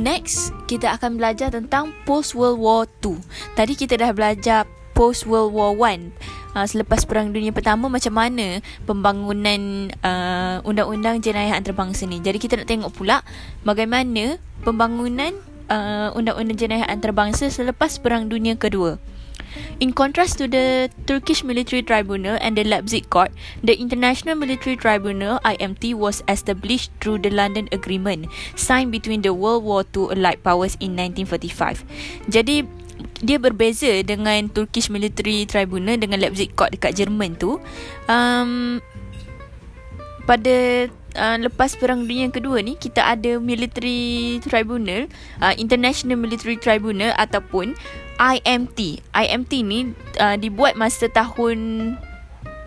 Next, 0.00 0.56
kita 0.64 0.96
akan 0.96 1.20
belajar 1.20 1.52
tentang 1.52 1.92
post 2.08 2.32
World 2.32 2.56
War 2.56 2.88
II. 3.04 3.20
Tadi 3.52 3.76
kita 3.76 4.00
dah 4.00 4.16
belajar 4.16 4.64
post 4.96 5.28
World 5.28 5.52
War 5.52 5.76
One. 5.76 6.16
Uh, 6.56 6.64
selepas 6.64 7.04
Perang 7.04 7.36
Dunia 7.36 7.52
Pertama 7.52 7.92
macam 7.92 8.16
mana 8.16 8.64
pembangunan 8.88 9.92
uh, 10.00 10.64
undang-undang 10.64 11.20
jenayah 11.20 11.52
antarabangsa 11.60 12.08
ni. 12.08 12.16
Jadi 12.24 12.40
kita 12.40 12.56
nak 12.56 12.68
tengok 12.72 12.96
pula 12.96 13.20
bagaimana 13.60 14.40
pembangunan 14.64 15.36
uh, 15.68 16.16
undang-undang 16.16 16.56
jenayah 16.56 16.88
antarabangsa 16.88 17.52
selepas 17.52 18.00
Perang 18.00 18.24
Dunia 18.32 18.56
Kedua. 18.56 18.96
In 19.80 19.92
contrast 19.92 20.38
to 20.38 20.48
the 20.48 20.90
Turkish 21.06 21.42
Military 21.42 21.82
Tribunal 21.82 22.36
and 22.40 22.56
the 22.56 22.64
Leipzig 22.64 23.08
Court, 23.08 23.32
the 23.64 23.76
International 23.76 24.36
Military 24.36 24.76
Tribunal 24.76 25.40
(IMT) 25.42 25.96
was 25.96 26.22
established 26.28 26.92
through 27.00 27.22
the 27.24 27.32
London 27.32 27.66
Agreement 27.72 28.30
signed 28.54 28.92
between 28.92 29.22
the 29.22 29.32
World 29.32 29.64
War 29.64 29.82
II 29.82 30.12
Allied 30.14 30.42
powers 30.44 30.76
in 30.78 30.94
1945. 30.96 31.84
Jadi 32.28 32.68
dia 33.20 33.36
berbeza 33.40 33.88
dengan 34.04 34.48
Turkish 34.48 34.92
Military 34.92 35.44
Tribunal 35.48 35.96
dengan 35.96 36.20
Leipzig 36.20 36.52
Court 36.52 36.72
dekat 36.72 36.96
Jerman 36.96 37.36
tu. 37.36 37.60
Um, 38.08 38.80
pada 40.28 40.86
uh, 41.16 41.36
lepas 41.40 41.74
Perang 41.74 42.06
Dunia 42.06 42.30
Kedua 42.30 42.60
ni 42.62 42.76
kita 42.76 43.02
ada 43.02 43.40
military 43.40 44.38
tribunal, 44.44 45.08
uh, 45.42 45.54
International 45.56 46.16
Military 46.16 46.60
Tribunal 46.60 47.16
ataupun 47.16 47.74
IMT. 48.20 49.00
IMT 49.16 49.52
ni 49.64 49.96
uh, 50.20 50.36
dibuat 50.36 50.76
masa 50.76 51.08
tahun 51.08 51.58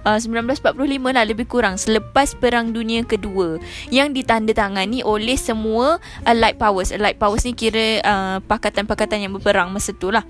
uh, 0.01 0.19
1945 0.19 0.99
lah 1.13 1.25
lebih 1.29 1.47
kurang 1.47 1.79
selepas 1.79 2.35
Perang 2.37 2.73
Dunia 2.75 3.05
Kedua 3.05 3.57
yang 3.93 4.11
ditandatangani 4.11 5.05
oleh 5.05 5.37
semua 5.39 6.01
allied 6.27 6.59
powers. 6.59 6.89
Allied 6.89 7.21
powers 7.21 7.45
ni 7.47 7.53
kira 7.53 8.01
uh, 8.03 8.37
pakatan-pakatan 8.43 9.29
yang 9.29 9.31
berperang 9.37 9.71
masa 9.71 9.95
tu 9.95 10.11
lah. 10.11 10.25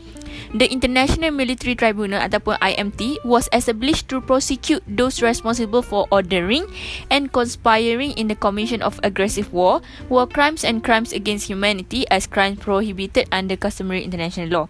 The 0.53 0.69
International 0.69 1.29
Military 1.33 1.77
Tribunal 1.77 2.21
ataupun 2.21 2.57
IMT 2.61 3.21
was 3.25 3.49
established 3.53 4.09
to 4.09 4.21
prosecute 4.21 4.81
those 4.85 5.21
responsible 5.21 5.81
for 5.81 6.09
ordering 6.09 6.65
and 7.09 7.29
conspiring 7.29 8.13
in 8.17 8.29
the 8.29 8.37
commission 8.37 8.81
of 8.81 8.97
aggressive 9.05 9.49
war, 9.53 9.81
war 10.09 10.25
crimes 10.25 10.65
and 10.65 10.81
crimes 10.81 11.13
against 11.13 11.49
humanity 11.49 12.05
as 12.09 12.25
crimes 12.25 12.61
prohibited 12.61 13.29
under 13.31 13.57
customary 13.57 14.03
international 14.03 14.49
law. 14.49 14.65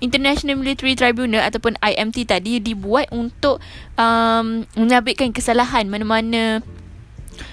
International 0.00 0.58
Military 0.58 0.94
Tribunal 0.98 1.44
ataupun 1.44 1.78
IMT 1.80 2.28
tadi 2.28 2.58
dibuat 2.58 3.10
untuk 3.14 3.58
um, 3.96 4.66
menyabitkan 4.78 5.30
kesalahan 5.30 5.86
mana-mana 5.86 6.60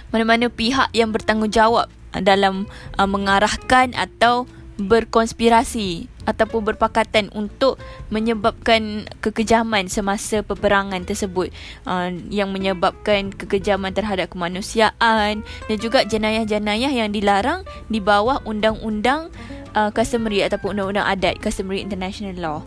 mana-mana 0.10 0.50
pihak 0.50 0.90
yang 0.92 1.14
bertanggungjawab 1.14 1.88
dalam 2.26 2.66
uh, 2.98 3.06
mengarahkan 3.06 3.94
atau 3.94 4.50
berkonspirasi 4.80 6.08
ataupun 6.24 6.62
berpakatan 6.62 7.28
untuk 7.36 7.82
menyebabkan 8.14 9.10
kekejaman 9.20 9.92
semasa 9.92 10.40
peperangan 10.40 11.04
tersebut. 11.04 11.52
Uh, 11.84 12.16
yang 12.32 12.54
menyebabkan 12.56 13.34
kekejaman 13.36 13.92
terhadap 13.92 14.32
kemanusiaan 14.32 15.44
dan 15.44 15.78
juga 15.82 16.08
jenayah-jenayah 16.08 16.94
yang 16.94 17.12
dilarang 17.12 17.68
di 17.92 18.00
bawah 18.00 18.40
undang-undang 18.48 19.34
uh, 19.74 19.90
customary 19.94 20.46
ataupun 20.46 20.78
undang-undang 20.78 21.08
adat 21.08 21.38
customary 21.42 21.82
international 21.84 22.36
law. 22.38 22.60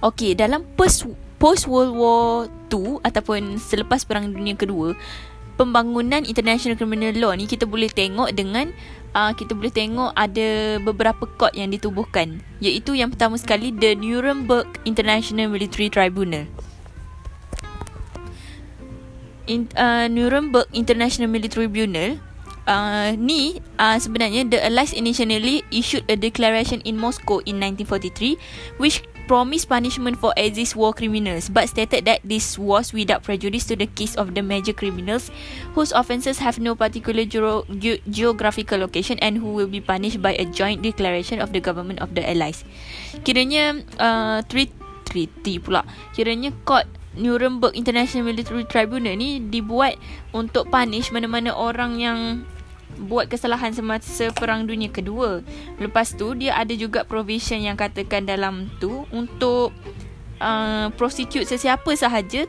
Okey, 0.00 0.32
dalam 0.32 0.64
post 0.80 1.04
post 1.36 1.68
World 1.68 1.92
War 1.96 2.48
II 2.72 3.00
ataupun 3.04 3.56
selepas 3.60 4.04
Perang 4.04 4.32
Dunia 4.32 4.56
Kedua, 4.56 4.96
pembangunan 5.60 6.24
international 6.24 6.80
criminal 6.80 7.12
law 7.20 7.32
ni 7.36 7.44
kita 7.44 7.68
boleh 7.68 7.92
tengok 7.92 8.32
dengan 8.32 8.72
uh, 9.12 9.32
kita 9.36 9.52
boleh 9.52 9.68
tengok 9.68 10.16
ada 10.16 10.80
beberapa 10.80 11.28
kod 11.36 11.52
yang 11.52 11.68
ditubuhkan 11.68 12.40
iaitu 12.64 12.96
yang 12.96 13.12
pertama 13.12 13.36
sekali 13.36 13.68
the 13.74 13.92
Nuremberg 13.92 14.64
International 14.88 15.52
Military 15.52 15.92
Tribunal. 15.92 16.48
In, 19.50 19.66
uh, 19.76 20.06
Nuremberg 20.06 20.70
International 20.72 21.26
Military 21.26 21.66
Tribunal 21.66 22.22
uh, 22.70 23.10
ni 23.18 23.58
uh, 23.82 23.98
sebenarnya 23.98 24.46
the 24.46 24.58
Allies 24.62 24.94
initially 24.94 25.66
issued 25.74 26.06
a 26.06 26.14
declaration 26.14 26.78
in 26.86 26.94
Moscow 26.94 27.42
in 27.42 27.58
1943 27.58 28.38
which 28.78 29.02
promised 29.26 29.70
punishment 29.70 30.18
for 30.18 30.34
Axis 30.34 30.74
war 30.74 30.90
criminals 30.90 31.50
but 31.50 31.66
stated 31.70 32.06
that 32.06 32.18
this 32.26 32.58
was 32.58 32.90
without 32.90 33.22
prejudice 33.22 33.66
to 33.70 33.78
the 33.78 33.86
case 33.86 34.18
of 34.18 34.34
the 34.34 34.42
major 34.42 34.74
criminals 34.74 35.30
whose 35.74 35.94
offences 35.94 36.42
have 36.42 36.58
no 36.58 36.74
particular 36.74 37.22
ge- 37.26 37.66
ge- 37.78 38.02
geographical 38.10 38.78
location 38.78 39.18
and 39.22 39.38
who 39.38 39.54
will 39.54 39.70
be 39.70 39.78
punished 39.78 40.18
by 40.22 40.34
a 40.34 40.46
joint 40.50 40.82
declaration 40.82 41.38
of 41.38 41.54
the 41.54 41.62
government 41.62 42.02
of 42.02 42.14
the 42.18 42.26
Allies. 42.26 42.66
Kiranya 43.22 43.86
uh, 44.02 44.42
treaty, 44.50 44.74
treaty 45.06 45.62
pula. 45.62 45.86
Kiranya 46.10 46.50
court 46.66 46.90
Nuremberg 47.14 47.74
International 47.74 48.26
Military 48.26 48.66
Tribunal 48.66 49.14
ni 49.18 49.38
dibuat 49.42 49.98
untuk 50.30 50.70
punish 50.70 51.10
mana-mana 51.14 51.54
orang 51.54 51.98
yang 52.02 52.18
buat 53.00 53.32
kesalahan 53.32 53.72
semasa 53.72 54.28
Perang 54.36 54.68
Dunia 54.68 54.92
Kedua. 54.92 55.40
Lepas 55.80 56.12
tu 56.12 56.36
dia 56.36 56.56
ada 56.56 56.72
juga 56.76 57.08
provision 57.08 57.60
yang 57.60 57.80
katakan 57.80 58.28
dalam 58.28 58.68
tu 58.76 59.08
untuk 59.08 59.72
uh, 60.40 60.92
prostitute 60.94 61.48
sesiapa 61.48 61.88
sahaja 61.96 62.44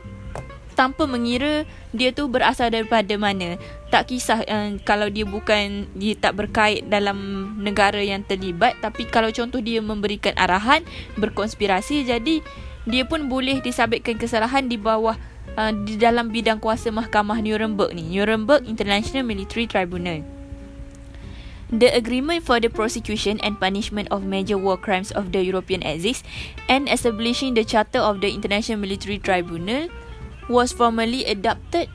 tanpa 0.72 1.04
mengira 1.04 1.68
dia 1.92 2.12
tu 2.12 2.28
berasal 2.28 2.72
daripada 2.72 3.12
mana. 3.16 3.56
Tak 3.88 4.12
kisah 4.12 4.44
uh, 4.44 4.76
kalau 4.84 5.08
dia 5.08 5.24
bukan 5.24 5.88
dia 5.96 6.16
tak 6.16 6.36
berkait 6.36 6.84
dalam 6.88 7.52
negara 7.60 8.00
yang 8.00 8.20
terlibat 8.24 8.76
tapi 8.84 9.08
kalau 9.08 9.32
contoh 9.32 9.60
dia 9.60 9.80
memberikan 9.80 10.36
arahan 10.36 10.84
berkonspirasi 11.16 12.04
jadi 12.08 12.44
dia 12.82 13.06
pun 13.06 13.30
boleh 13.30 13.62
disabitkan 13.62 14.18
kesalahan 14.18 14.66
di 14.66 14.74
bawah 14.74 15.14
uh, 15.54 15.72
di 15.86 15.94
dalam 16.00 16.34
bidang 16.34 16.58
kuasa 16.58 16.90
mahkamah 16.90 17.38
Nuremberg 17.38 17.94
ni 17.94 18.02
Nuremberg 18.10 18.66
International 18.66 19.22
Military 19.22 19.70
Tribunal 19.70 20.41
The 21.72 21.88
agreement 21.88 22.44
for 22.44 22.60
the 22.60 22.68
prosecution 22.68 23.40
and 23.40 23.56
punishment 23.56 24.12
of 24.12 24.28
major 24.28 24.60
war 24.60 24.76
crimes 24.76 25.08
of 25.08 25.32
the 25.32 25.40
European 25.40 25.80
Axis 25.80 26.20
and 26.68 26.84
establishing 26.84 27.56
the 27.56 27.64
Charter 27.64 28.04
of 28.04 28.20
the 28.20 28.28
International 28.28 28.76
Military 28.76 29.16
Tribunal 29.16 29.88
was 30.52 30.76
formally 30.76 31.24
adopted 31.24 31.88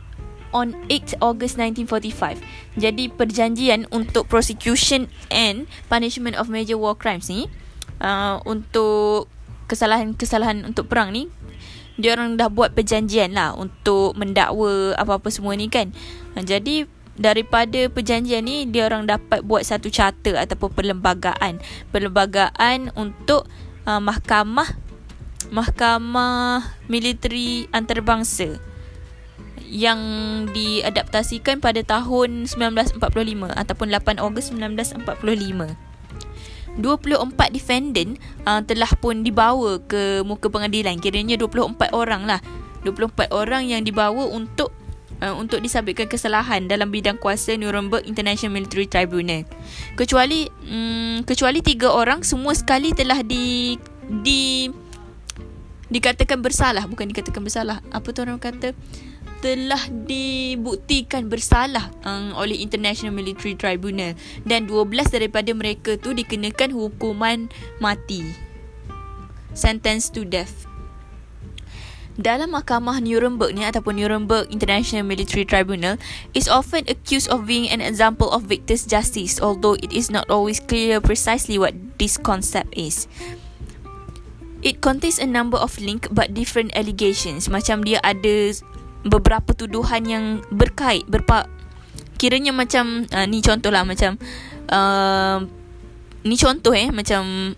on 0.50 0.74
8 0.90 1.22
August 1.22 1.62
1945. 1.62 2.42
Jadi 2.74 3.14
perjanjian 3.14 3.86
untuk 3.94 4.26
prosecution 4.26 5.14
and 5.30 5.70
punishment 5.94 6.34
of 6.42 6.50
major 6.50 6.82
war 6.82 6.98
crimes 6.98 7.30
ni 7.30 7.46
uh, 8.02 8.42
untuk 8.50 9.30
kesalahan-kesalahan 9.70 10.66
untuk 10.66 10.90
perang 10.90 11.14
ni 11.14 11.30
dia 11.98 12.14
orang 12.14 12.38
dah 12.38 12.50
buat 12.50 12.78
perjanjian 12.78 13.34
lah 13.34 13.58
untuk 13.58 14.14
mendakwa 14.14 14.94
apa-apa 14.98 15.34
semua 15.34 15.58
ni 15.58 15.66
kan. 15.66 15.90
Jadi 16.38 16.86
daripada 17.18 17.90
perjanjian 17.90 18.46
ni 18.46 18.70
dia 18.70 18.86
orang 18.86 19.10
dapat 19.10 19.42
buat 19.42 19.66
satu 19.66 19.90
charter 19.90 20.38
ataupun 20.38 20.70
perlembagaan. 20.72 21.60
Perlembagaan 21.90 22.94
untuk 22.94 23.50
uh, 23.90 24.00
mahkamah 24.00 24.78
mahkamah 25.50 26.76
militeri 26.92 27.66
antarabangsa 27.72 28.60
yang 29.68 30.00
diadaptasikan 30.56 31.60
pada 31.60 31.84
tahun 31.84 32.48
1945 32.48 33.04
ataupun 33.52 33.88
8 33.92 34.24
Ogos 34.24 34.48
1945 34.56 35.76
24 36.78 37.34
defendant 37.52 38.22
uh, 38.46 38.62
telah 38.64 38.88
pun 39.02 39.26
dibawa 39.26 39.82
ke 39.82 40.22
muka 40.22 40.46
pengadilan. 40.48 41.02
Kiranya 41.02 41.36
24 41.42 41.90
orang 41.90 42.30
lah. 42.30 42.40
24 42.86 43.34
orang 43.34 43.66
yang 43.66 43.82
dibawa 43.82 44.30
untuk 44.30 44.70
uh, 45.22 45.36
untuk 45.38 45.62
disabitkan 45.64 46.10
kesalahan 46.10 46.66
dalam 46.66 46.90
bidang 46.94 47.18
kuasa 47.18 47.56
Nuremberg 47.58 48.06
International 48.06 48.54
Military 48.54 48.88
Tribunal. 48.90 49.46
Kecuali 49.98 50.50
um, 50.70 51.22
kecuali 51.26 51.60
tiga 51.62 51.94
orang 51.94 52.22
semua 52.22 52.54
sekali 52.54 52.94
telah 52.94 53.22
di 53.26 53.76
di 54.08 54.72
dikatakan 55.88 56.44
bersalah 56.44 56.86
bukan 56.86 57.08
dikatakan 57.10 57.42
bersalah. 57.42 57.80
Apa 57.92 58.08
tu 58.12 58.24
orang 58.24 58.42
kata? 58.42 58.76
telah 59.38 59.82
dibuktikan 59.94 61.30
bersalah 61.30 61.94
um, 62.02 62.34
oleh 62.34 62.58
International 62.58 63.14
Military 63.14 63.54
Tribunal 63.54 64.18
dan 64.50 64.66
12 64.66 65.14
daripada 65.14 65.54
mereka 65.54 65.94
tu 66.02 66.14
dikenakan 66.18 66.74
hukuman 66.74 67.46
mati 67.78 68.26
sentence 69.54 70.10
to 70.10 70.26
death 70.26 70.66
dalam 72.18 72.50
mahkamah 72.52 72.98
Nuremberg 72.98 73.54
ni 73.54 73.62
ataupun 73.62 74.02
Nuremberg 74.02 74.50
International 74.50 75.06
Military 75.06 75.46
Tribunal 75.46 76.02
is 76.34 76.50
often 76.50 76.84
accused 76.90 77.30
of 77.30 77.46
being 77.46 77.70
an 77.70 77.80
example 77.80 78.34
of 78.34 78.50
victor's 78.50 78.84
justice 78.90 79.38
although 79.38 79.78
it 79.80 79.94
is 79.94 80.10
not 80.10 80.26
always 80.28 80.58
clear 80.58 80.98
precisely 80.98 81.62
what 81.62 81.78
this 82.02 82.18
concept 82.18 82.74
is. 82.74 83.06
It 84.66 84.82
contains 84.82 85.22
a 85.22 85.30
number 85.30 85.62
of 85.62 85.78
link 85.78 86.10
but 86.10 86.34
different 86.34 86.74
allegations 86.74 87.46
macam 87.48 87.86
dia 87.86 88.02
ada 88.02 88.58
beberapa 89.06 89.54
tuduhan 89.54 90.10
yang 90.10 90.26
berkait 90.50 91.06
berpa 91.06 91.46
kiranya 92.18 92.50
macam 92.50 93.06
uh, 93.14 93.26
ni 93.30 93.46
contohlah 93.46 93.86
macam 93.86 94.18
uh, 94.74 95.46
ni 96.26 96.36
contoh 96.36 96.74
eh 96.74 96.90
macam 96.90 97.54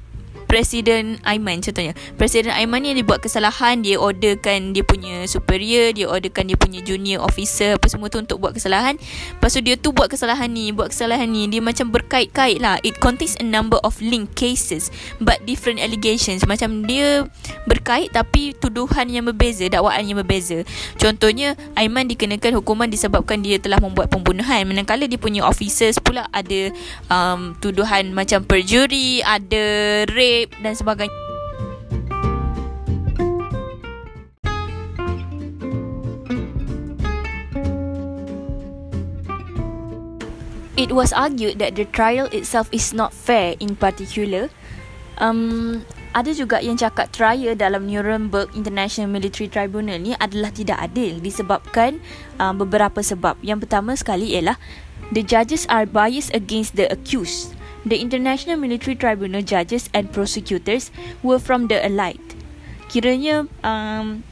Presiden 0.49 1.21
Aiman 1.21 1.61
contohnya. 1.61 1.93
Presiden 2.17 2.49
Aiman 2.49 2.81
ni 2.81 2.97
dia 2.97 3.05
buat 3.05 3.21
kesalahan 3.21 3.85
Dia 3.85 4.01
orderkan 4.01 4.73
dia 4.73 4.81
punya 4.81 5.29
superior 5.29 5.93
Dia 5.93 6.09
orderkan 6.09 6.49
dia 6.49 6.57
punya 6.57 6.81
junior 6.81 7.21
officer 7.21 7.77
Apa 7.77 7.85
semua 7.85 8.09
tu 8.09 8.17
untuk 8.17 8.41
buat 8.41 8.57
kesalahan. 8.57 8.97
Lepas 8.97 9.53
tu 9.53 9.61
dia 9.61 9.77
tu 9.77 9.93
buat 9.93 10.09
kesalahan 10.09 10.49
ni 10.49 10.73
Buat 10.73 10.89
kesalahan 10.89 11.29
ni 11.29 11.45
Dia 11.53 11.61
macam 11.61 11.93
berkait-kait 11.93 12.57
lah. 12.57 12.81
It 12.81 12.97
contains 12.97 13.37
a 13.37 13.45
number 13.45 13.77
of 13.85 13.93
link 14.01 14.33
cases 14.33 14.89
But 15.21 15.45
different 15.45 15.85
allegations. 15.85 16.41
Macam 16.49 16.81
dia 16.89 17.29
berkait 17.69 18.09
Tapi 18.09 18.57
tuduhan 18.57 19.05
yang 19.05 19.29
berbeza 19.29 19.69
Dakwaan 19.69 20.01
yang 20.01 20.17
berbeza. 20.17 20.65
Contohnya 20.97 21.53
Aiman 21.77 22.09
dikenakan 22.09 22.57
hukuman 22.57 22.89
Disebabkan 22.89 23.45
dia 23.45 23.61
telah 23.61 23.77
membuat 23.77 24.09
pembunuhan. 24.09 24.65
Manakala 24.65 25.05
dia 25.05 25.21
punya 25.21 25.45
officers 25.45 26.01
pula 26.01 26.25
Ada 26.33 26.73
um, 27.05 27.53
tuduhan 27.61 28.17
macam 28.17 28.41
perjuri 28.49 29.21
Ada 29.21 29.61
rape 30.09 30.38
rape 30.39 30.55
dan 30.63 30.71
sebagainya. 30.71 31.11
It 40.79 40.95
was 40.95 41.11
argued 41.11 41.59
that 41.59 41.75
the 41.75 41.83
trial 41.91 42.31
itself 42.31 42.71
is 42.71 42.95
not 42.95 43.11
fair 43.11 43.59
in 43.59 43.75
particular. 43.75 44.47
Um, 45.19 45.83
ada 46.15 46.31
juga 46.31 46.63
yang 46.63 46.79
cakap 46.79 47.11
trial 47.11 47.51
dalam 47.59 47.91
Nuremberg 47.91 48.55
International 48.55 49.11
Military 49.11 49.51
Tribunal 49.51 49.99
ni 49.99 50.15
adalah 50.15 50.55
tidak 50.55 50.79
adil 50.79 51.19
disebabkan 51.19 51.99
um, 52.39 52.55
beberapa 52.63 53.03
sebab. 53.03 53.35
Yang 53.43 53.67
pertama 53.67 53.91
sekali 53.99 54.39
ialah 54.39 54.55
the 55.11 55.19
judges 55.19 55.67
are 55.67 55.83
biased 55.83 56.31
against 56.31 56.79
the 56.79 56.87
accused 56.87 57.58
the 57.85 57.99
International 57.99 58.57
Military 58.59 58.95
Tribunal 58.95 59.41
judges 59.41 59.87
and 59.93 60.11
prosecutors 60.11 60.91
were 61.23 61.39
from 61.39 61.67
the 61.67 61.79
Allied. 61.79 62.21
Kiranya 62.89 63.45
um, 63.61 64.25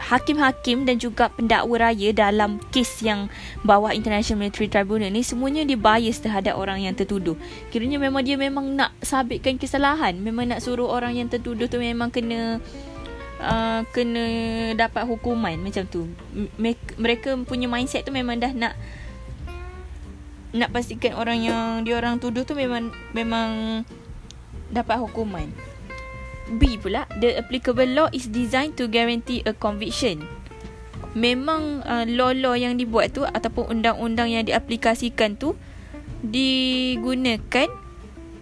hakim-hakim 0.00 0.88
dan 0.88 0.98
juga 0.98 1.30
pendakwa 1.30 1.76
raya 1.78 2.10
dalam 2.10 2.58
kes 2.74 3.04
yang 3.04 3.30
bawah 3.62 3.94
International 3.94 4.42
Military 4.48 4.66
Tribunal 4.66 5.12
ni 5.12 5.22
semuanya 5.22 5.62
dia 5.62 5.78
bias 5.78 6.18
terhadap 6.18 6.58
orang 6.58 6.82
yang 6.82 6.96
tertuduh. 6.96 7.38
Kiranya 7.70 8.02
memang 8.02 8.26
dia 8.26 8.34
memang 8.34 8.74
nak 8.74 8.90
sabitkan 9.04 9.60
kesalahan, 9.60 10.18
memang 10.18 10.50
nak 10.50 10.64
suruh 10.64 10.90
orang 10.90 11.14
yang 11.14 11.28
tertuduh 11.30 11.70
tu 11.70 11.78
memang 11.78 12.10
kena 12.10 12.58
uh, 13.38 13.80
kena 13.94 14.24
dapat 14.74 15.06
hukuman 15.06 15.56
macam 15.60 15.84
tu. 15.86 16.10
Mereka 16.98 17.46
punya 17.46 17.70
mindset 17.70 18.02
tu 18.02 18.12
memang 18.12 18.40
dah 18.40 18.50
nak 18.50 18.74
nak 20.50 20.74
pastikan 20.74 21.14
orang 21.14 21.38
yang 21.46 21.86
dia 21.86 21.94
orang 21.94 22.18
tuduh 22.18 22.42
tu 22.42 22.58
memang 22.58 22.90
memang 23.14 23.82
dapat 24.70 24.98
hukuman. 24.98 25.46
B 26.50 26.74
pula, 26.82 27.06
the 27.22 27.38
applicable 27.38 27.86
law 27.86 28.10
is 28.10 28.26
designed 28.26 28.74
to 28.74 28.90
guarantee 28.90 29.46
a 29.46 29.54
conviction. 29.54 30.26
Memang 31.14 31.86
uh, 31.86 32.06
law-law 32.06 32.58
yang 32.58 32.74
dibuat 32.74 33.14
tu 33.14 33.22
ataupun 33.22 33.78
undang-undang 33.78 34.30
yang 34.30 34.42
diaplikasikan 34.42 35.38
tu 35.38 35.54
digunakan 36.22 37.70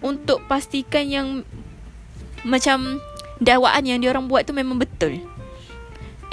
untuk 0.01 0.41
pastikan 0.49 1.05
yang 1.05 1.27
macam 2.41 2.97
dakwaan 3.37 3.85
yang 3.85 4.01
diorang 4.01 4.25
buat 4.25 4.49
tu 4.49 4.57
memang 4.57 4.81
betul. 4.81 5.21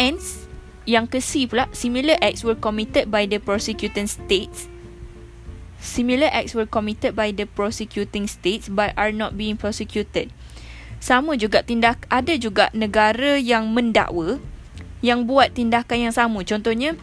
Hence, 0.00 0.48
yang 0.88 1.04
ke 1.04 1.20
C 1.20 1.44
pula, 1.44 1.68
similar 1.76 2.16
acts 2.24 2.40
were 2.40 2.56
committed 2.56 3.12
by 3.12 3.28
the 3.28 3.36
prosecuting 3.36 4.08
states 4.08 4.68
Similar 5.86 6.34
acts 6.34 6.58
were 6.58 6.66
committed 6.66 7.14
by 7.14 7.30
the 7.30 7.46
prosecuting 7.46 8.26
states 8.26 8.66
but 8.66 8.90
are 8.98 9.14
not 9.14 9.38
being 9.38 9.54
prosecuted. 9.54 10.34
Sama 10.98 11.38
juga 11.38 11.62
tindak 11.62 12.10
ada 12.10 12.34
juga 12.34 12.74
negara 12.74 13.38
yang 13.38 13.70
mendakwa 13.70 14.42
yang 14.98 15.30
buat 15.30 15.54
tindakan 15.54 16.10
yang 16.10 16.14
sama. 16.14 16.42
Contohnya 16.42 16.98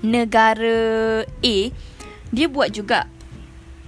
negara 0.00 1.28
A 1.28 1.56
dia 2.32 2.46
buat 2.48 2.72
juga 2.72 3.04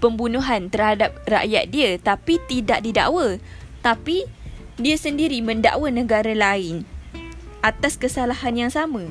pembunuhan 0.04 0.68
terhadap 0.68 1.16
rakyat 1.24 1.64
dia 1.72 1.96
tapi 1.96 2.36
tidak 2.44 2.84
didakwa. 2.84 3.40
Tapi 3.80 4.28
dia 4.76 5.00
sendiri 5.00 5.40
mendakwa 5.40 5.88
negara 5.88 6.36
lain 6.36 6.84
atas 7.64 7.96
kesalahan 7.96 8.68
yang 8.68 8.72
sama. 8.74 9.08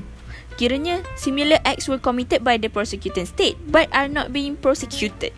Kiranya 0.62 1.02
similar 1.18 1.58
acts 1.66 1.90
were 1.90 1.98
committed 1.98 2.46
by 2.46 2.62
the 2.62 2.70
prosecuting 2.70 3.26
state 3.26 3.58
but 3.74 3.90
are 3.90 4.06
not 4.06 4.30
being 4.30 4.54
prosecuted. 4.54 5.34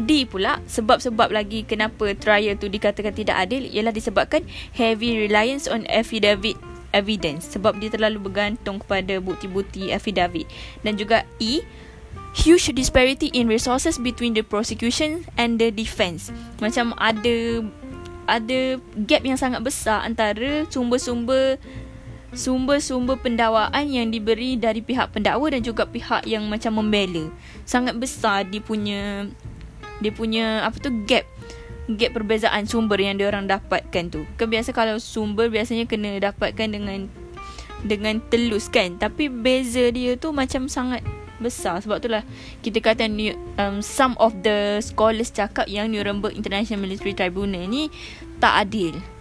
D 0.00 0.24
pula 0.24 0.64
sebab-sebab 0.64 1.28
lagi 1.28 1.68
kenapa 1.68 2.16
trial 2.16 2.56
tu 2.56 2.72
dikatakan 2.72 3.12
tidak 3.12 3.44
adil 3.44 3.68
ialah 3.68 3.92
disebabkan 3.92 4.48
heavy 4.72 5.28
reliance 5.28 5.68
on 5.68 5.84
affidavit 5.92 6.56
evidence 6.96 7.52
sebab 7.52 7.76
dia 7.76 7.92
terlalu 7.92 8.24
bergantung 8.24 8.80
kepada 8.80 9.20
bukti-bukti 9.20 9.92
affidavit 9.92 10.48
dan 10.80 10.96
juga 10.96 11.28
E 11.36 11.60
huge 12.32 12.72
disparity 12.72 13.28
in 13.36 13.52
resources 13.52 14.00
between 14.00 14.32
the 14.32 14.42
prosecution 14.42 15.28
and 15.36 15.60
the 15.60 15.68
defence 15.68 16.32
macam 16.58 16.96
ada 16.96 17.62
ada 18.24 18.80
gap 19.04 19.20
yang 19.22 19.36
sangat 19.36 19.60
besar 19.60 20.00
antara 20.02 20.64
sumber-sumber 20.72 21.60
sumber-sumber 22.34 23.16
pendakwaan 23.18 23.86
yang 23.86 24.10
diberi 24.10 24.58
dari 24.58 24.82
pihak 24.82 25.14
pendakwa 25.14 25.50
dan 25.50 25.62
juga 25.62 25.86
pihak 25.86 26.26
yang 26.26 26.46
macam 26.50 26.82
membela. 26.82 27.30
Sangat 27.64 27.96
besar 27.96 28.44
dia 28.46 28.60
punya 28.60 29.30
dia 30.02 30.10
punya 30.10 30.66
apa 30.66 30.76
tu 30.82 30.90
gap 31.06 31.22
gap 31.86 32.10
perbezaan 32.16 32.66
sumber 32.66 32.98
yang 32.98 33.16
dia 33.16 33.30
orang 33.30 33.46
dapatkan 33.46 34.10
tu. 34.10 34.26
Kan 34.36 34.50
biasa 34.50 34.74
kalau 34.74 34.98
sumber 34.98 35.48
biasanya 35.48 35.86
kena 35.86 36.18
dapatkan 36.18 36.68
dengan 36.68 37.06
dengan 37.84 38.16
telus 38.32 38.72
kan 38.72 38.96
tapi 38.96 39.28
beza 39.28 39.92
dia 39.94 40.18
tu 40.18 40.34
macam 40.34 40.66
sangat 40.66 41.06
besar. 41.38 41.78
Sebab 41.84 42.02
itulah 42.02 42.24
kita 42.64 42.82
kata 42.82 43.06
um, 43.60 43.78
some 43.84 44.18
of 44.18 44.34
the 44.42 44.82
scholars 44.82 45.30
cakap 45.30 45.70
yang 45.70 45.92
Nuremberg 45.92 46.34
International 46.34 46.82
Military 46.82 47.14
Tribunal 47.14 47.68
ni 47.70 47.92
tak 48.42 48.66
adil 48.68 49.13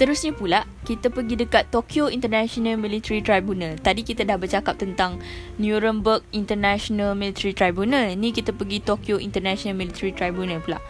Seterusnya 0.00 0.32
pula, 0.32 0.64
kita 0.88 1.12
pergi 1.12 1.36
dekat 1.36 1.68
Tokyo 1.68 2.08
International 2.08 2.80
Military 2.80 3.20
Tribunal. 3.20 3.76
Tadi 3.76 4.00
kita 4.00 4.24
dah 4.24 4.40
bercakap 4.40 4.80
tentang 4.80 5.20
Nuremberg 5.60 6.24
International 6.32 7.12
Military 7.12 7.52
Tribunal. 7.52 8.16
Ni 8.16 8.32
kita 8.32 8.56
pergi 8.56 8.80
Tokyo 8.80 9.20
International 9.20 9.76
Military 9.76 10.16
Tribunal 10.16 10.64
pula. 10.64 10.80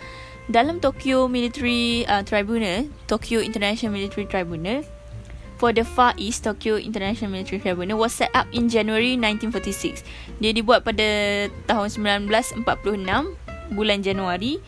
Dalam 0.46 0.78
Tokyo 0.78 1.26
Military 1.26 2.06
uh, 2.06 2.22
Tribunal, 2.22 2.86
Tokyo 3.10 3.42
International 3.42 3.90
Military 3.90 4.30
Tribunal, 4.30 4.86
for 5.58 5.74
the 5.74 5.82
Far 5.82 6.14
East, 6.14 6.46
Tokyo 6.46 6.78
International 6.78 7.34
Military 7.34 7.58
Tribunal 7.58 7.98
was 7.98 8.14
set 8.14 8.30
up 8.30 8.46
in 8.54 8.70
January 8.70 9.18
1946. 9.18 10.06
Dia 10.38 10.54
dibuat 10.54 10.86
pada 10.86 11.50
tahun 11.66 11.90
1946, 11.98 12.62
bulan 13.74 14.06
Januari, 14.06 14.62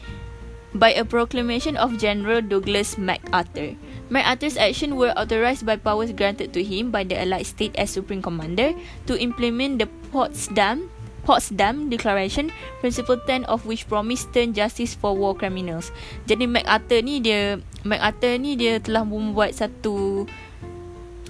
by 0.75 0.91
a 0.99 1.07
proclamation 1.07 1.79
of 1.79 1.95
General 1.95 2.43
Douglas 2.43 2.99
MacArthur. 2.99 3.79
MacArthur's 4.13 4.61
action 4.61 5.01
were 5.01 5.17
authorized 5.17 5.65
by 5.65 5.81
powers 5.81 6.13
granted 6.13 6.53
to 6.53 6.61
him 6.61 6.93
by 6.93 7.01
the 7.01 7.17
Allied 7.17 7.49
State 7.49 7.73
as 7.81 7.97
Supreme 7.97 8.21
Commander 8.21 8.77
to 9.09 9.17
implement 9.17 9.81
the 9.81 9.89
Potsdam 10.13 10.93
Potsdam 11.25 11.89
Declaration, 11.89 12.53
Principle 12.85 13.17
10 13.17 13.49
of 13.49 13.65
which 13.65 13.89
promised 13.89 14.29
stern 14.29 14.53
justice 14.53 14.93
for 14.93 15.17
war 15.17 15.33
criminals. 15.33 15.95
Jadi 16.29 16.45
MacArthur 16.45 17.01
ni 17.01 17.25
dia 17.25 17.57
MacArthur 17.89 18.37
ni 18.37 18.59
dia 18.59 18.83
telah 18.85 19.07
membuat 19.07 19.57
satu 19.57 20.29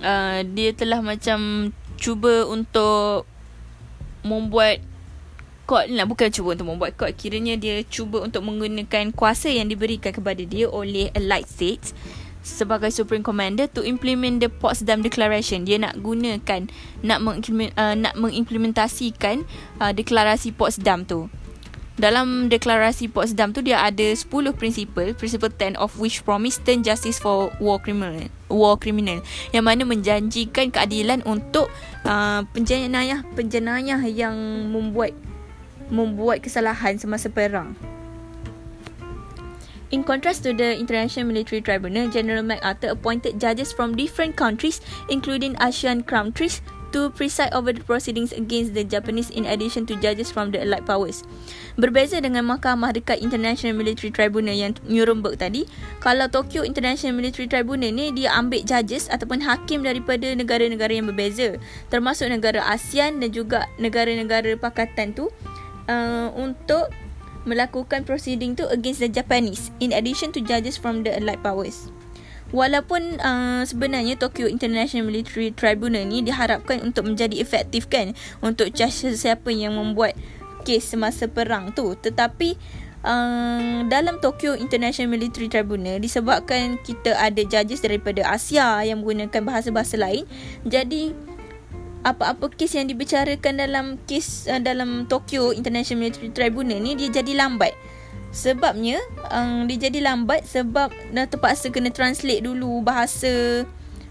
uh, 0.02 0.40
dia 0.42 0.74
telah 0.74 1.04
macam 1.04 1.70
cuba 2.00 2.50
untuk 2.50 3.28
membuat 4.26 4.82
court 5.68 5.86
lah. 5.92 6.08
Bukan 6.08 6.34
cuba 6.34 6.58
untuk 6.58 6.68
membuat 6.72 6.96
court. 6.98 7.14
Kiranya 7.14 7.54
dia 7.60 7.84
cuba 7.86 8.24
untuk 8.24 8.42
menggunakan 8.42 9.12
kuasa 9.12 9.52
yang 9.52 9.68
diberikan 9.68 10.10
kepada 10.10 10.40
dia 10.42 10.66
oleh 10.72 11.12
Allied 11.14 11.46
States 11.46 11.92
sebagai 12.42 12.90
Supreme 12.90 13.22
Commander 13.22 13.70
to 13.70 13.86
implement 13.86 14.42
the 14.42 14.50
Potsdam 14.50 15.00
Declaration. 15.00 15.62
Dia 15.62 15.78
nak 15.78 16.02
gunakan 16.02 16.68
nak 17.00 17.18
uh, 17.22 17.94
nak 17.96 18.14
mengimplementasikan 18.18 19.46
uh, 19.78 19.94
deklarasi 19.94 20.52
Potsdam 20.52 21.06
tu. 21.06 21.30
Dalam 22.02 22.50
deklarasi 22.50 23.12
Potsdam 23.12 23.54
tu 23.54 23.62
dia 23.62 23.78
ada 23.78 24.02
10 24.02 24.26
prinsipal, 24.58 25.14
principle 25.14 25.52
10 25.54 25.78
of 25.78 25.94
which 26.02 26.26
promise 26.26 26.58
stern 26.58 26.82
justice 26.82 27.22
for 27.22 27.54
war 27.62 27.78
criminal. 27.78 28.26
War 28.50 28.74
criminal 28.74 29.22
yang 29.54 29.70
mana 29.70 29.86
menjanjikan 29.86 30.74
keadilan 30.74 31.22
untuk 31.22 31.70
uh, 32.02 32.42
penjenayah 32.50 33.22
penjenayah 33.38 34.02
yang 34.08 34.34
membuat 34.72 35.14
membuat 35.92 36.40
kesalahan 36.40 36.96
semasa 36.96 37.28
perang. 37.28 37.76
In 39.92 40.00
contrast 40.00 40.40
to 40.48 40.56
the 40.56 40.72
International 40.72 41.28
Military 41.28 41.60
Tribunal, 41.60 42.08
General 42.08 42.40
MacArthur 42.40 42.96
appointed 42.96 43.36
judges 43.36 43.76
from 43.76 43.92
different 43.92 44.40
countries, 44.40 44.80
including 45.12 45.52
ASEAN 45.60 46.08
countries, 46.08 46.64
to 46.96 47.12
preside 47.12 47.52
over 47.52 47.76
the 47.76 47.84
proceedings 47.84 48.32
against 48.32 48.72
the 48.72 48.88
Japanese 48.88 49.28
in 49.28 49.44
addition 49.44 49.84
to 49.84 49.96
judges 50.00 50.32
from 50.32 50.48
the 50.48 50.64
Allied 50.64 50.88
powers. 50.88 51.28
Berbeza 51.76 52.24
dengan 52.24 52.48
mahkamah 52.48 52.96
dekat 52.96 53.20
International 53.20 53.76
Military 53.76 54.08
Tribunal 54.08 54.56
yang 54.56 54.72
Nuremberg 54.88 55.36
tadi, 55.36 55.68
kalau 56.00 56.24
Tokyo 56.24 56.64
International 56.64 57.12
Military 57.12 57.44
Tribunal 57.44 57.92
ni 57.92 58.16
dia 58.16 58.32
ambil 58.32 58.64
judges 58.64 59.12
ataupun 59.12 59.44
hakim 59.44 59.84
daripada 59.84 60.32
negara-negara 60.32 60.92
yang 60.92 61.04
berbeza, 61.04 61.60
termasuk 61.92 62.32
negara 62.32 62.64
ASEAN 62.64 63.20
dan 63.20 63.28
juga 63.28 63.68
negara-negara 63.76 64.56
pakatan 64.56 65.12
tu 65.12 65.28
uh, 65.88 66.28
untuk 66.36 66.88
melakukan 67.44 68.06
proceeding 68.06 68.54
tu 68.54 68.66
against 68.70 69.02
the 69.02 69.10
Japanese 69.10 69.74
in 69.82 69.90
addition 69.90 70.30
to 70.30 70.42
judges 70.42 70.78
from 70.78 71.02
the 71.02 71.10
Allied 71.10 71.42
powers. 71.42 71.90
Walaupun 72.52 73.16
uh, 73.24 73.64
sebenarnya 73.64 74.20
Tokyo 74.20 74.44
International 74.44 75.08
Military 75.08 75.56
Tribunal 75.56 76.04
ni 76.04 76.20
diharapkan 76.20 76.84
untuk 76.84 77.08
menjadi 77.08 77.40
efektif 77.40 77.88
kan 77.88 78.12
untuk 78.44 78.68
charge 78.76 79.08
sesiapa 79.08 79.48
yang 79.48 79.72
membuat 79.72 80.12
kes 80.62 80.92
semasa 80.94 81.26
perang 81.26 81.72
tu 81.72 81.96
tetapi 81.96 82.60
uh, 83.08 83.88
dalam 83.88 84.20
Tokyo 84.20 84.52
International 84.52 85.10
Military 85.10 85.48
Tribunal 85.48 85.96
disebabkan 85.98 86.76
kita 86.84 87.16
ada 87.18 87.40
judges 87.40 87.80
daripada 87.80 88.20
Asia 88.28 88.84
yang 88.84 89.00
menggunakan 89.00 89.42
bahasa-bahasa 89.42 89.96
lain 89.96 90.28
jadi 90.68 91.16
apa-apa 92.02 92.50
kes 92.50 92.74
yang 92.74 92.90
dibicarakan 92.90 93.62
dalam 93.62 93.86
kes 94.10 94.50
uh, 94.50 94.58
dalam 94.58 95.06
Tokyo 95.06 95.54
International 95.54 96.06
Military 96.06 96.30
Tribunal 96.34 96.82
ni 96.82 96.98
dia 96.98 97.22
jadi 97.22 97.38
lambat 97.38 97.74
Sebabnya 98.32 98.96
um, 99.28 99.68
dia 99.68 99.92
jadi 99.92 100.08
lambat 100.08 100.48
sebab 100.48 100.88
dah 101.12 101.28
terpaksa 101.28 101.68
kena 101.68 101.92
translate 101.92 102.40
dulu 102.40 102.80
bahasa 102.80 103.62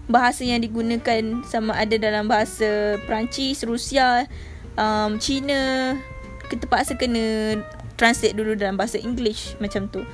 bahasa 0.06 0.46
yang 0.46 0.62
digunakan 0.62 1.42
sama 1.42 1.74
ada 1.74 1.98
dalam 1.98 2.30
bahasa 2.30 3.02
Perancis, 3.02 3.66
Rusia, 3.66 4.30
um, 4.78 5.18
Cina. 5.18 5.98
Kita 6.46 6.70
terpaksa 6.70 6.94
kena 6.94 7.58
translate 7.98 8.38
dulu 8.38 8.54
dalam 8.54 8.78
bahasa 8.78 9.02
English 9.02 9.58
macam 9.58 9.90
tu. 9.90 10.06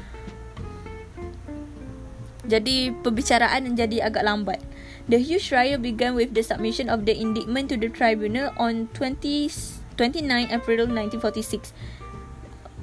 Jadi 2.48 2.96
perbicaraan 3.04 3.76
jadi 3.76 4.08
agak 4.08 4.24
lambat. 4.24 4.60
The 5.08 5.16
huge 5.16 5.48
trial 5.48 5.80
began 5.80 6.12
with 6.12 6.36
the 6.36 6.44
submission 6.44 6.92
of 6.92 7.08
the 7.08 7.16
indictment 7.16 7.72
to 7.72 7.80
the 7.80 7.88
tribunal 7.88 8.52
on 8.60 8.92
20, 8.92 9.48
29 9.96 10.52
April 10.52 10.84
1946 10.84 11.72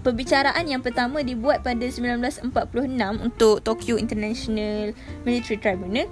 perbicaraan 0.05 0.70
yang 0.70 0.86
pertama 0.86 1.25
dibuat 1.25 1.65
pada 1.65 1.82
1946 1.82 3.25
untuk 3.25 3.65
Tokyo 3.65 3.98
International 3.98 4.94
Military 5.25 5.58
Tribunal. 5.58 6.05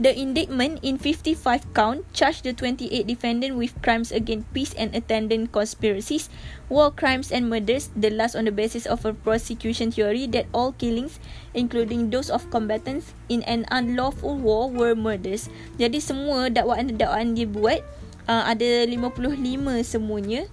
The 0.00 0.16
indictment 0.16 0.80
in 0.80 0.96
55 0.96 1.76
count 1.76 2.08
charged 2.16 2.48
the 2.48 2.56
28 2.56 3.04
defendant 3.04 3.60
with 3.60 3.76
crimes 3.84 4.08
against 4.08 4.48
peace 4.56 4.72
and 4.72 4.96
attendant 4.96 5.52
conspiracies, 5.52 6.32
war 6.72 6.88
crimes 6.88 7.28
and 7.28 7.52
murders, 7.52 7.92
the 7.92 8.08
last 8.08 8.32
on 8.32 8.48
the 8.48 8.54
basis 8.56 8.88
of 8.88 9.04
a 9.04 9.12
prosecution 9.12 9.92
theory 9.92 10.24
that 10.32 10.48
all 10.56 10.72
killings, 10.72 11.20
including 11.52 12.08
those 12.08 12.32
of 12.32 12.48
combatants 12.48 13.12
in 13.28 13.44
an 13.44 13.68
unlawful 13.68 14.40
war, 14.40 14.72
were 14.72 14.96
murders. 14.96 15.52
Jadi 15.76 16.00
semua 16.00 16.48
dakwaan-dakwaan 16.48 17.36
dia 17.36 17.44
buat 17.44 17.84
uh, 18.24 18.48
ada 18.48 18.88
55 18.88 19.36
semuanya. 19.84 20.48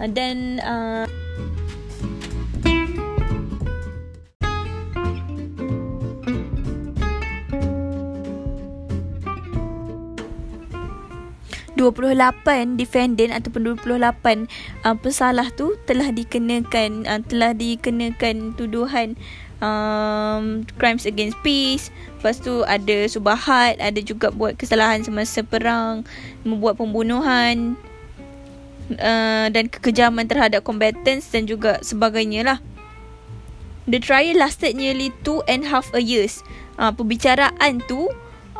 Uh, 0.00 0.08
dan 0.08 0.64
uh, 0.64 1.04
28 11.78 12.74
defendant 12.74 13.30
ataupun 13.30 13.78
28 13.78 14.50
uh, 14.82 14.96
pesalah 14.98 15.46
tu 15.54 15.78
telah 15.86 16.10
dikenakan 16.10 17.06
uh, 17.06 17.22
telah 17.22 17.54
dikenakan 17.54 18.58
tuduhan 18.58 19.14
um, 19.62 20.66
crimes 20.76 21.06
against 21.06 21.38
peace. 21.46 21.94
Lepas 22.18 22.42
tu 22.42 22.66
ada 22.66 23.06
subahat 23.06 23.78
ada 23.78 24.00
juga 24.02 24.34
buat 24.34 24.58
kesalahan 24.58 25.06
semasa 25.06 25.46
perang 25.46 26.02
membuat 26.42 26.82
pembunuhan 26.82 27.78
uh, 28.98 29.46
dan 29.54 29.70
kekejaman 29.70 30.26
terhadap 30.26 30.66
combatants 30.66 31.30
dan 31.30 31.46
juga 31.46 31.78
sebagainya 31.86 32.42
lah. 32.42 32.58
The 33.88 34.02
trial 34.02 34.36
lasted 34.36 34.76
nearly 34.76 35.16
two 35.24 35.40
and 35.48 35.64
half 35.64 35.88
a 35.96 36.02
years. 36.02 36.44
Uh, 36.76 36.92
perbicaraan 36.92 37.80
tu 37.88 38.12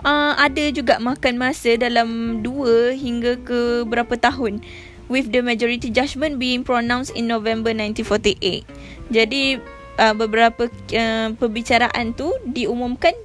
uh, 0.05 0.35
ada 0.38 0.64
juga 0.71 0.99
makan 1.02 1.38
masa 1.38 1.75
dalam 1.78 2.40
2 2.45 2.99
hingga 2.99 3.38
ke 3.43 3.83
berapa 3.87 4.14
tahun 4.19 4.62
with 5.09 5.33
the 5.33 5.40
majority 5.40 5.88
judgment 5.88 6.37
being 6.37 6.62
pronounced 6.62 7.14
in 7.17 7.26
November 7.26 7.73
1948. 7.73 8.67
Jadi 9.09 9.59
uh, 9.99 10.14
beberapa 10.14 10.69
uh, 10.69 11.28
perbicaraan 11.35 12.12
tu 12.12 12.31
diumumkan 12.45 13.17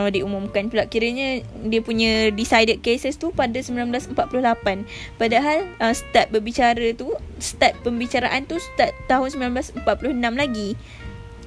uh, 0.00 0.08
diumumkan 0.08 0.72
pula 0.72 0.88
kiranya 0.88 1.44
dia 1.66 1.80
punya 1.84 2.32
decided 2.32 2.80
cases 2.80 3.20
tu 3.20 3.34
pada 3.34 3.60
1948. 3.60 4.14
Padahal 5.20 5.58
uh, 5.82 5.94
start 5.94 6.32
berbicara 6.32 6.96
tu 6.96 7.12
start 7.42 7.76
pembicaraan 7.84 8.48
tu 8.48 8.56
start 8.56 8.96
tahun 9.10 9.52
1946 9.58 9.84
lagi. 10.34 10.78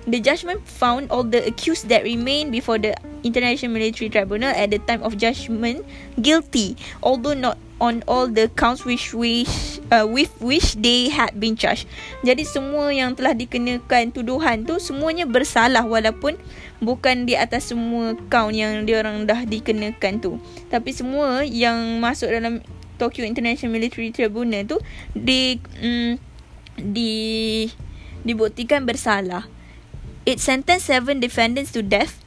The 0.10 0.18
judgment 0.18 0.66
found 0.66 1.14
all 1.14 1.22
the 1.22 1.46
accused 1.46 1.86
that 1.94 2.02
remain 2.02 2.50
before 2.50 2.82
the 2.82 2.98
International 3.22 3.74
Military 3.74 4.10
Tribunal 4.10 4.54
at 4.54 4.74
the 4.74 4.80
time 4.84 5.02
of 5.06 5.18
judgment 5.18 5.86
guilty, 6.20 6.78
although 7.02 7.38
not 7.38 7.58
on 7.82 8.06
all 8.06 8.30
the 8.30 8.46
counts 8.54 8.86
which 8.86 9.10
which 9.18 9.82
uh, 9.90 10.06
with 10.06 10.30
which 10.38 10.78
they 10.78 11.10
had 11.10 11.34
been 11.42 11.58
charged. 11.58 11.90
Jadi 12.22 12.46
semua 12.46 12.94
yang 12.94 13.18
telah 13.18 13.34
dikenakan 13.34 14.14
tuduhan 14.14 14.70
tu 14.70 14.78
semuanya 14.78 15.26
bersalah 15.26 15.82
walaupun 15.82 16.38
bukan 16.78 17.26
di 17.26 17.34
atas 17.34 17.74
semua 17.74 18.14
count 18.30 18.54
yang 18.54 18.86
dia 18.86 19.02
orang 19.02 19.26
dah 19.26 19.42
dikenakan 19.50 20.22
tu. 20.22 20.38
Tapi 20.70 20.94
semua 20.94 21.42
yang 21.42 21.98
masuk 21.98 22.30
dalam 22.30 22.62
Tokyo 23.02 23.26
International 23.26 23.74
Military 23.74 24.14
Tribunal 24.14 24.70
tu 24.70 24.78
di 25.18 25.58
mm, 25.58 26.14
di 26.78 27.14
dibuktikan 28.22 28.86
bersalah. 28.86 29.50
It 30.22 30.38
sentenced 30.38 30.86
seven 30.86 31.18
defendants 31.18 31.74
to 31.74 31.82
death. 31.82 32.21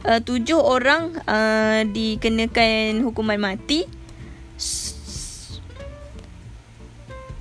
Uh, 0.00 0.16
tujuh 0.16 0.56
orang 0.56 1.12
uh, 1.28 1.84
dikenakan 1.84 3.04
hukuman 3.04 3.36
mati. 3.36 3.84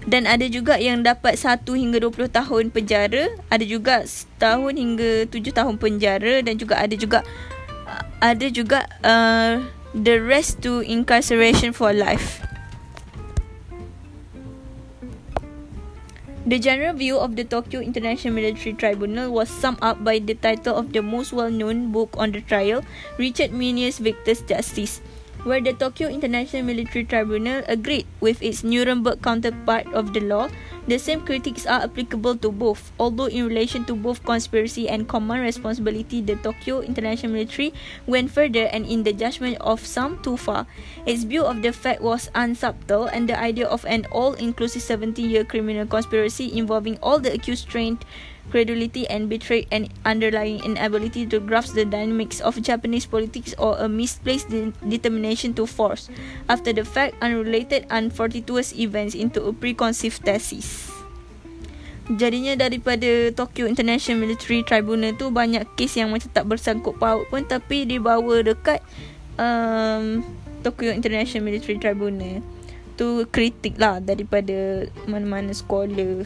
Dan 0.04 0.28
ada 0.28 0.44
juga 0.50 0.76
yang 0.76 1.00
dapat 1.00 1.40
satu 1.40 1.78
hingga 1.78 2.04
dua 2.04 2.12
puluh 2.12 2.28
tahun 2.28 2.68
penjara. 2.74 3.32
Ada 3.48 3.64
juga 3.64 4.04
setahun 4.04 4.76
hingga 4.76 5.30
tujuh 5.32 5.56
tahun 5.56 5.80
penjara. 5.80 6.44
Dan 6.44 6.60
juga 6.60 6.84
ada 6.84 6.96
juga 7.00 7.24
ada 8.20 8.48
juga 8.52 8.90
uh, 9.08 9.64
the 9.96 10.20
rest 10.20 10.60
to 10.60 10.84
incarceration 10.84 11.72
for 11.72 11.96
life. 11.96 12.44
The 16.50 16.58
general 16.58 16.98
view 16.98 17.22
of 17.22 17.38
the 17.38 17.46
Tokyo 17.46 17.78
International 17.78 18.34
Military 18.34 18.74
Tribunal 18.74 19.30
was 19.30 19.54
summed 19.54 19.78
up 19.86 20.02
by 20.02 20.18
the 20.18 20.34
title 20.34 20.74
of 20.74 20.98
the 20.98 21.06
most 21.06 21.30
well-known 21.30 21.94
book 21.94 22.10
on 22.18 22.34
the 22.34 22.42
trial, 22.42 22.82
Richard 23.22 23.54
Minius 23.54 24.02
Victor's 24.02 24.42
Justice, 24.42 24.98
where 25.46 25.62
the 25.62 25.78
Tokyo 25.78 26.10
International 26.10 26.66
Military 26.66 27.06
Tribunal 27.06 27.62
agreed 27.70 28.10
with 28.18 28.42
its 28.42 28.66
Nuremberg 28.66 29.22
counterpart 29.22 29.94
of 29.94 30.18
the 30.18 30.26
law 30.26 30.50
The 30.90 30.98
same 30.98 31.22
critics 31.22 31.70
are 31.70 31.86
applicable 31.86 32.42
to 32.42 32.50
both, 32.50 32.92
although 32.98 33.30
in 33.30 33.46
relation 33.46 33.86
to 33.86 33.94
both 33.94 34.26
conspiracy 34.26 34.90
and 34.90 35.08
command 35.08 35.44
responsibility, 35.44 36.20
the 36.20 36.34
Tokyo 36.42 36.82
International 36.82 37.32
Military 37.32 37.78
went 38.08 38.32
further 38.32 38.66
and 38.74 38.90
in 38.90 39.04
the 39.04 39.14
judgment 39.14 39.62
of 39.62 39.86
some 39.86 40.18
too 40.26 40.36
far. 40.36 40.66
Its 41.06 41.30
view 41.30 41.46
of 41.46 41.62
the 41.62 41.74
fact 41.74 42.02
was 42.02 42.34
unsubtle 42.34 43.06
and 43.06 43.30
the 43.30 43.38
idea 43.38 43.68
of 43.68 43.86
an 43.86 44.08
all-inclusive 44.10 44.82
70-year 44.82 45.46
criminal 45.46 45.86
conspiracy 45.86 46.58
involving 46.58 46.98
all 47.06 47.20
the 47.20 47.34
accused 47.38 47.70
trained 47.70 48.04
credulity 48.50 49.06
and 49.08 49.30
betrayed 49.30 49.70
an 49.72 49.88
underlying 50.04 50.60
inability 50.66 51.26
to 51.30 51.40
grasp 51.40 51.78
the 51.78 51.86
dynamics 51.86 52.42
of 52.42 52.60
Japanese 52.62 53.06
politics 53.06 53.54
or 53.58 53.78
a 53.78 53.88
misplaced 53.88 54.50
de- 54.50 54.74
determination 54.84 55.54
to 55.54 55.70
force, 55.70 56.10
after 56.50 56.74
the 56.74 56.84
fact, 56.84 57.16
unrelated 57.22 57.86
and 57.90 58.12
fortuitous 58.12 58.74
events 58.76 59.14
into 59.14 59.46
a 59.46 59.54
preconceived 59.54 60.26
thesis. 60.26 60.90
Jadinya 62.10 62.58
daripada 62.58 63.30
Tokyo 63.38 63.70
International 63.70 64.18
Military 64.26 64.66
Tribunal 64.66 65.14
tu 65.14 65.30
banyak 65.30 65.62
kes 65.78 65.94
yang 65.94 66.10
macam 66.10 66.34
tak 66.34 66.50
bersangkut 66.50 66.98
paut 66.98 67.30
pun 67.30 67.46
tapi 67.46 67.86
dibawa 67.86 68.42
dekat 68.42 68.82
um, 69.38 70.26
Tokyo 70.66 70.90
International 70.90 71.46
Military 71.46 71.78
Tribunal 71.78 72.42
tu 72.98 73.30
kritik 73.30 73.78
lah 73.78 74.02
daripada 74.02 74.90
mana-mana 75.06 75.54
scholar 75.54 76.26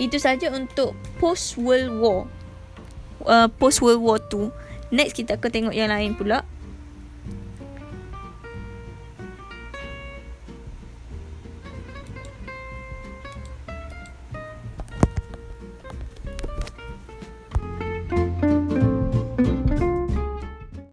itu 0.00 0.16
saja 0.16 0.48
untuk 0.52 0.96
post 1.20 1.56
World 1.60 1.92
War. 2.00 2.20
Uh, 3.22 3.48
post 3.60 3.84
World 3.84 4.02
War 4.02 4.18
2. 4.30 4.94
Next 4.94 5.16
kita 5.16 5.40
akan 5.40 5.50
tengok 5.50 5.74
yang 5.74 5.92
lain 5.92 6.12
pula. 6.16 6.44